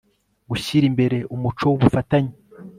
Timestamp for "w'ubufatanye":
1.69-2.33